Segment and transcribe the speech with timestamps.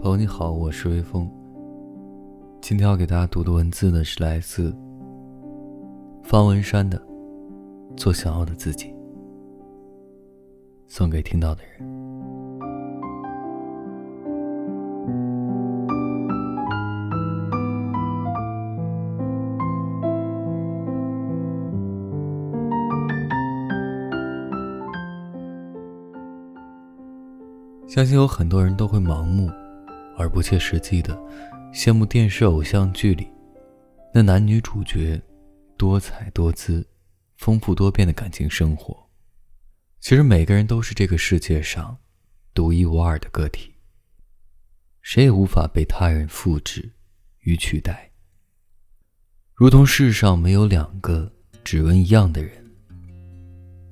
[0.00, 1.28] 朋友你好，我是微风。
[2.60, 4.72] 今天要给大家读的文字呢，是来自
[6.22, 6.96] 方文山的
[7.96, 8.86] 《做想要的自己》，
[10.86, 11.98] 送给听到的人。
[27.88, 29.50] 相信有很多人都会盲目
[30.18, 31.16] 而不切实际的
[31.72, 33.28] 羡慕电视偶像剧里
[34.12, 35.20] 那男女主角
[35.76, 36.86] 多彩多姿、
[37.36, 39.08] 丰富多变的感情生活。
[40.00, 41.96] 其实每个人都是这个世界上
[42.52, 43.74] 独一无二的个体，
[45.00, 46.92] 谁也无法被他人复制
[47.40, 48.10] 与取代。
[49.54, 51.32] 如同世上没有两个
[51.62, 52.52] 指纹一样的人，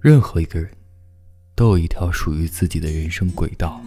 [0.00, 0.70] 任何一个人。
[1.56, 3.80] 都有一条属于自己的人生轨道。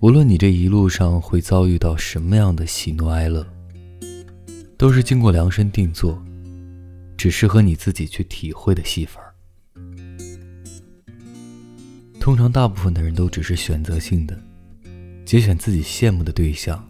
[0.00, 3.46] 无论你这一路上会遭遇到什么样的喜怒哀乐，
[4.78, 6.18] 都是经过量身定做，
[7.18, 9.34] 只适合你自己去体会的戏份儿
[12.18, 14.42] 通常，大部分的人都只是选择性的
[15.26, 16.82] 节选自己羡慕的对象，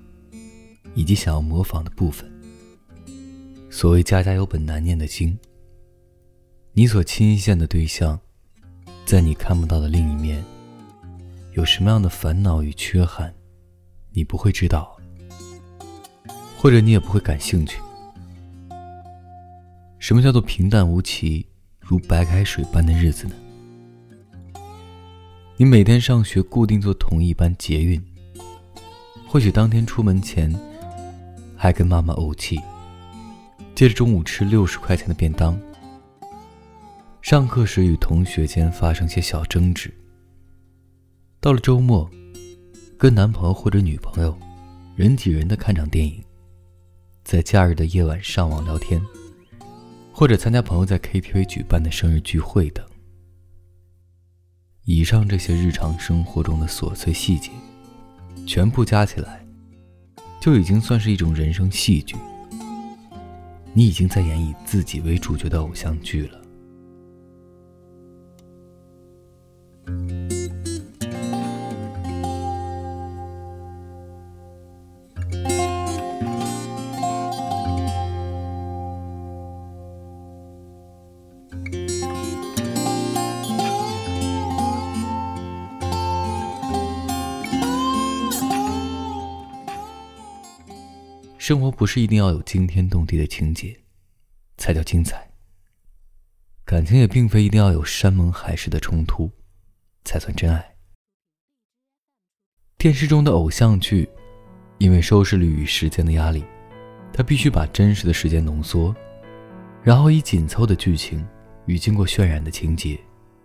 [0.94, 2.30] 以及想要模仿的部分。
[3.70, 5.36] 所谓“家家有本难念的经”，
[6.74, 8.16] 你所倾羡的对象。
[9.04, 10.44] 在你看不到的另一面，
[11.60, 13.34] 有什么样的烦恼与缺憾，
[14.12, 14.96] 你不会知道，
[16.56, 17.78] 或者你也不会感兴趣。
[19.98, 21.46] 什么叫做平淡无奇，
[21.78, 23.34] 如白开水般的日子呢？
[25.58, 28.02] 你每天上学固定坐同一班捷运，
[29.28, 30.50] 或许当天出门前
[31.54, 32.58] 还跟妈妈怄气，
[33.74, 35.60] 接着中午吃六十块钱的便当。
[37.20, 39.92] 上课时与同学间发生些小争执。
[41.42, 42.06] 到了周末，
[42.98, 44.38] 跟男朋友或者女朋友
[44.94, 46.22] 人挤人的看场电影，
[47.24, 49.00] 在假日的夜晚上网聊天，
[50.12, 52.84] 或者参加朋友在 KTV 举办的生日聚会等。
[54.84, 57.50] 以上这些日常生活中的琐碎细节，
[58.46, 59.42] 全部加起来，
[60.42, 62.16] 就已经算是一种人生戏剧。
[63.72, 66.38] 你已经在演以自己为主角的偶像剧了。
[91.50, 93.76] 生活不是一定要有惊天动地的情节
[94.56, 95.28] 才叫精彩，
[96.64, 99.28] 感情也并非一定要有山盟海誓的冲突
[100.04, 100.76] 才算真爱。
[102.78, 104.08] 电视中的偶像剧，
[104.78, 106.44] 因为收视率与时间的压力，
[107.12, 108.94] 它必须把真实的时间浓缩，
[109.82, 111.26] 然后以紧凑的剧情
[111.66, 112.96] 与经过渲染的情节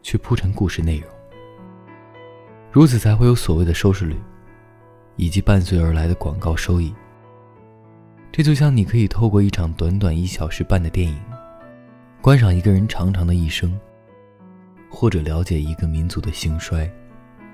[0.03, 1.09] 去铺陈故事内容，
[2.71, 4.15] 如此才会有所谓的收视率，
[5.15, 6.93] 以及伴随而来的广告收益。
[8.35, 11.17] 这就像你可以透过一场短短一小时半的电影，
[12.21, 13.79] 观赏一个人长长的一生，
[14.89, 16.91] 或者了解一个民族的兴衰，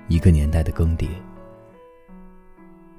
[0.08, 1.06] 一个年代的更迭。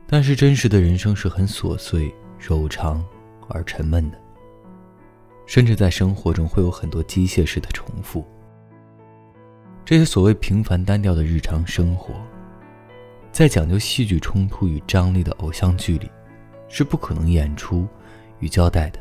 [0.07, 3.03] 但是真实的人生是很琐碎、柔长
[3.49, 4.17] 而沉闷的，
[5.45, 8.25] 甚至在生活中会有很多机械式的重复。
[9.83, 12.13] 这些所谓平凡单调的日常生活，
[13.33, 16.09] 在讲究戏剧冲突与张力的偶像剧里。
[16.73, 17.87] 是不可能演出
[18.39, 18.99] 与交代的。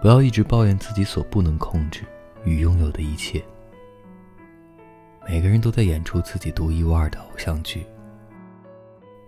[0.00, 2.02] 不要一直抱怨自己所不能控制
[2.44, 3.42] 与拥有的一切。
[5.26, 7.84] 每个人都在演出自己独一无二的偶像剧。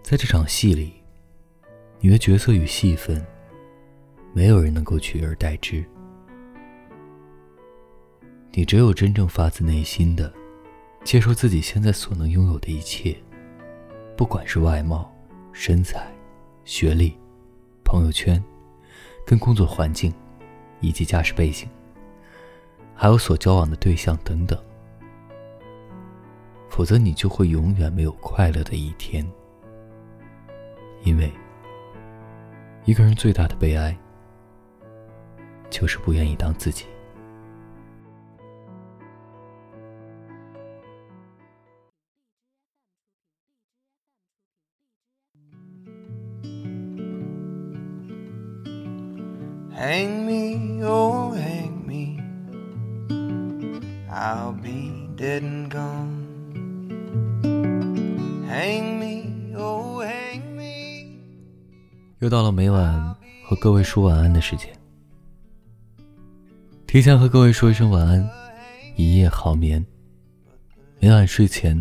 [0.00, 0.94] 在这场戏里，
[1.98, 3.20] 你的角色与戏份，
[4.32, 5.84] 没有人能够取而代之。
[8.52, 10.32] 你只有真正发自内心的
[11.02, 13.16] 接受自己现在所能拥有的一切，
[14.16, 15.12] 不管是外貌、
[15.52, 16.13] 身材。
[16.64, 17.14] 学历、
[17.84, 18.42] 朋友圈、
[19.26, 20.12] 跟工作环境，
[20.80, 21.68] 以及家世背景，
[22.94, 24.58] 还有所交往的对象等等，
[26.70, 29.26] 否则你就会永远没有快乐的一天。
[31.02, 31.30] 因为
[32.86, 33.94] 一个人最大的悲哀，
[35.68, 36.86] 就是不愿意当自己。
[50.14, 52.20] Hang me, oh, hang me.
[54.08, 56.22] I'll be dead and gone.
[58.46, 59.24] Hang me,
[62.20, 64.68] 又到了每晚和各位说晚安的时间，
[66.86, 68.30] 提前和各位说一声晚安，
[68.94, 69.84] 一夜好眠。
[71.00, 71.76] 每晚睡前，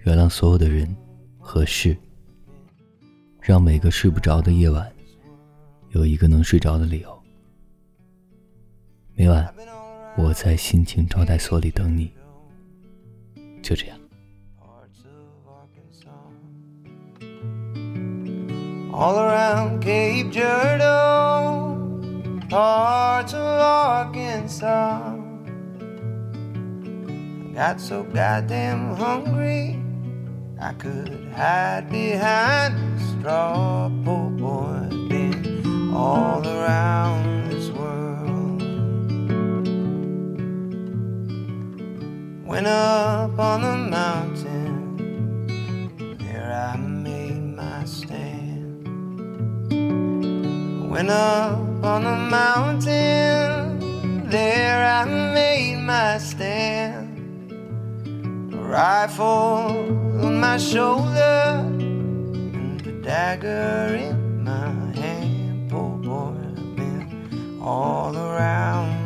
[0.00, 0.94] 原谅所有的人
[1.38, 1.96] 和事，
[3.40, 4.86] 让每个睡不着的夜晚，
[5.92, 7.19] 有一个能睡着的理由。
[9.20, 9.54] 每晚，
[10.16, 12.10] 我在心情招待所里等你。
[13.62, 13.98] 就这样。
[18.90, 21.76] all around Cape Girardeau,
[22.48, 25.12] parts of Arkansas.
[27.44, 29.76] I got so goddamn hungry,
[30.58, 33.90] I could hide behind a straw.
[34.02, 37.29] Poor boy, been all around
[42.50, 44.96] Went up on the mountain
[46.18, 48.88] there I made my stand.
[50.90, 53.78] Went up on the mountain,
[54.28, 57.52] there I made my stand.
[58.52, 59.86] A rifle
[60.26, 65.70] on my shoulder, and a dagger in my hand.
[65.70, 68.99] Poor boy, I've been all around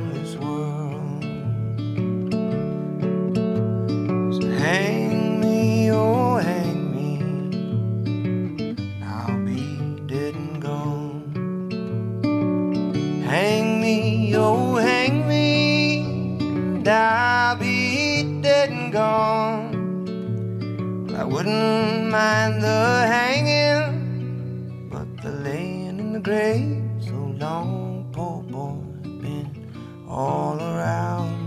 [17.27, 19.73] I'll be dead and gone.
[21.17, 28.77] I wouldn't mind the hanging, but the laying in the grave so long, poor boy,
[29.23, 29.49] been
[30.07, 31.44] all around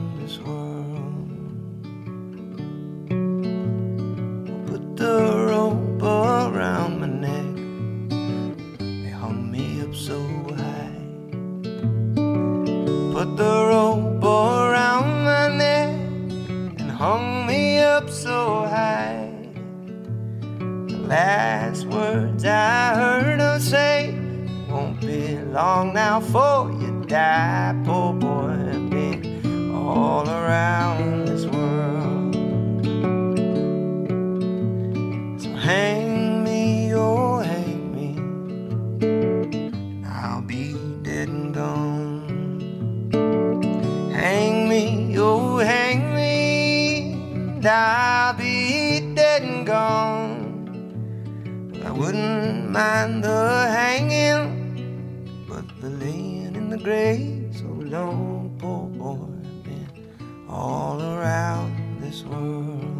[16.97, 19.29] hung me up so high.
[20.87, 24.17] The last words I heard her say
[24.67, 28.57] won't be long now for you die, poor boy.
[28.89, 31.36] Been all around
[47.67, 50.35] I'll be dead and gone.
[51.85, 59.27] I wouldn't mind the hanging, but the laying in the grave so long, poor boy,
[59.63, 62.96] been all around this world.